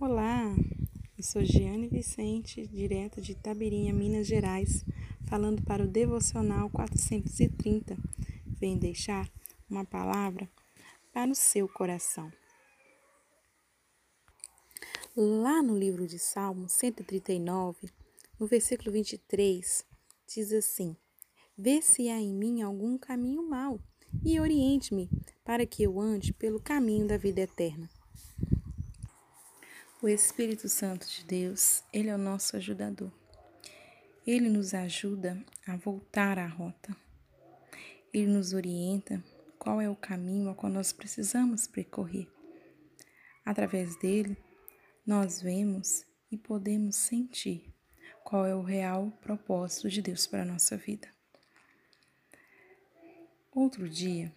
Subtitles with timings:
[0.00, 0.52] Olá,
[1.16, 4.84] eu sou Giane Vicente, direto de Tabirinha, Minas Gerais,
[5.24, 7.96] falando para o Devocional 430.
[8.44, 9.30] Venho deixar
[9.70, 10.50] uma palavra
[11.12, 12.28] para o seu coração.
[15.16, 17.88] Lá no livro de Salmo 139,
[18.38, 19.86] no versículo 23,
[20.26, 20.96] diz assim:
[21.56, 23.78] Vê se há em mim algum caminho mau
[24.24, 25.08] e oriente-me
[25.44, 27.88] para que eu ande pelo caminho da vida eterna.
[30.04, 33.10] O Espírito Santo de Deus, ele é o nosso ajudador.
[34.26, 36.94] Ele nos ajuda a voltar à rota.
[38.12, 39.24] Ele nos orienta
[39.58, 42.30] qual é o caminho a qual nós precisamos percorrer.
[43.46, 44.36] Através dele,
[45.06, 47.74] nós vemos e podemos sentir
[48.22, 51.08] qual é o real propósito de Deus para a nossa vida.
[53.50, 54.30] Outro dia,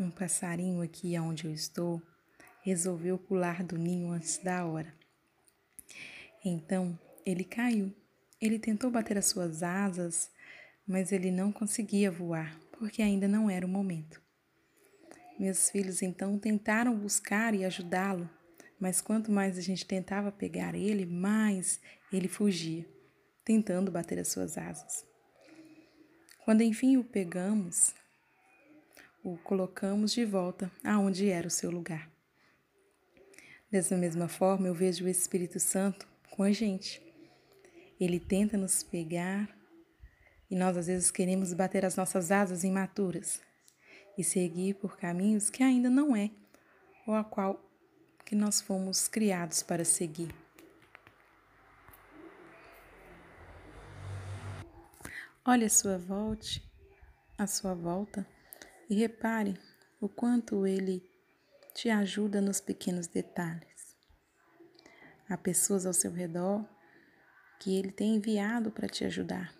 [0.00, 2.02] um passarinho aqui onde eu estou
[2.64, 4.92] resolveu pular do ninho antes da hora.
[6.42, 7.94] Então ele caiu.
[8.40, 10.30] Ele tentou bater as suas asas,
[10.86, 14.20] mas ele não conseguia voar, porque ainda não era o momento.
[15.38, 18.28] Meus filhos então tentaram buscar e ajudá-lo,
[18.80, 21.80] mas quanto mais a gente tentava pegar ele, mais
[22.12, 22.86] ele fugia,
[23.44, 25.06] tentando bater as suas asas.
[26.44, 27.94] Quando enfim o pegamos,
[29.22, 32.13] o colocamos de volta aonde era o seu lugar.
[33.70, 37.02] Dessa mesma forma, eu vejo o Espírito Santo com a gente.
[37.98, 39.48] Ele tenta nos pegar
[40.50, 43.40] e nós às vezes queremos bater as nossas asas imaturas
[44.16, 46.30] e seguir por caminhos que ainda não é
[47.06, 47.60] ou a qual
[48.24, 50.34] que nós fomos criados para seguir.
[55.44, 56.48] Olhe a sua volta,
[57.36, 58.26] a sua volta
[58.88, 59.58] e repare
[60.00, 61.02] o quanto ele
[61.74, 63.96] te ajuda nos pequenos detalhes.
[65.28, 66.64] Há pessoas ao seu redor
[67.58, 69.52] que Ele tem enviado para te ajudar.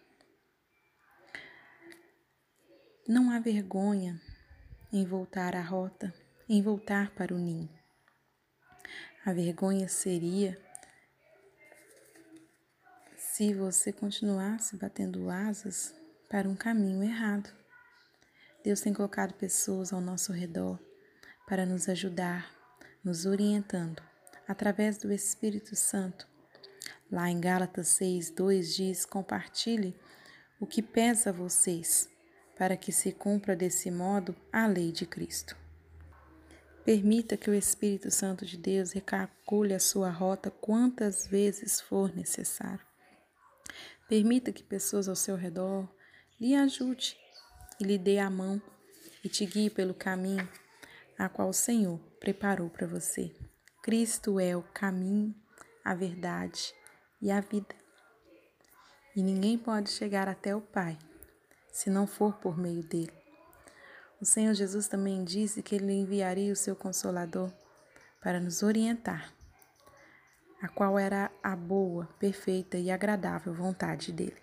[3.09, 4.21] Não há vergonha
[4.93, 6.15] em voltar à rota,
[6.49, 7.69] em voltar para o ninho.
[9.27, 10.57] A vergonha seria
[13.17, 15.93] se você continuasse batendo asas
[16.29, 17.53] para um caminho errado.
[18.63, 20.79] Deus tem colocado pessoas ao nosso redor
[21.47, 22.51] para nos ajudar,
[23.03, 24.03] nos orientando
[24.47, 26.27] através do Espírito Santo.
[27.11, 29.95] Lá em Gálatas 6, 2 diz: Compartilhe
[30.59, 32.09] o que pesa a vocês,
[32.57, 35.57] para que se cumpra desse modo a lei de Cristo.
[36.85, 42.85] Permita que o Espírito Santo de Deus recalcule a sua rota quantas vezes for necessário.
[44.09, 45.89] Permita que pessoas ao seu redor
[46.39, 47.17] lhe ajude
[47.81, 48.61] e lhe dê a mão
[49.25, 50.47] e te guie pelo caminho
[51.19, 53.35] a qual o Senhor preparou para você.
[53.83, 55.35] Cristo é o caminho,
[55.85, 56.75] a verdade
[57.21, 57.75] e a vida.
[59.15, 60.99] E ninguém pode chegar até o Pai
[61.71, 63.13] se não for por meio dele.
[64.21, 67.53] O Senhor Jesus também disse que ele enviaria o seu consolador
[68.23, 69.35] para nos orientar,
[70.63, 74.43] a qual era a boa, perfeita e agradável vontade dele.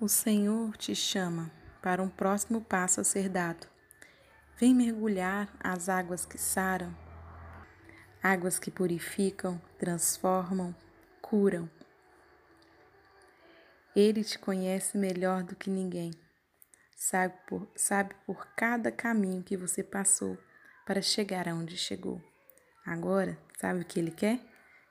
[0.00, 3.66] O Senhor te chama para um próximo passo a ser dado
[4.58, 6.92] Vem mergulhar as águas que saram,
[8.20, 10.74] águas que purificam, transformam,
[11.22, 11.70] curam.
[13.94, 16.10] Ele te conhece melhor do que ninguém.
[16.96, 20.36] Sabe por, sabe por cada caminho que você passou
[20.84, 22.20] para chegar aonde chegou.
[22.84, 24.40] Agora, sabe o que ele quer?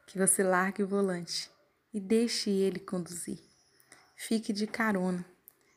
[0.08, 1.52] Que você largue o volante
[1.94, 3.40] e deixe ele conduzir.
[4.16, 5.26] Fique de carona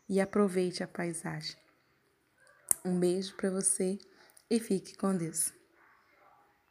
[0.08, 1.56] e aproveite a paisagem.
[2.82, 3.98] Um beijo para você
[4.48, 5.59] e fique com Deus.